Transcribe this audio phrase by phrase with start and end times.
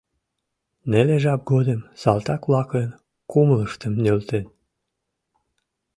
[0.89, 2.85] Неле жап годым салтак-влакын
[3.31, 4.45] кумылыштым нӧлтен...